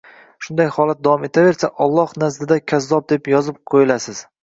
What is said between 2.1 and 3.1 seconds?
nazdida “kazzob”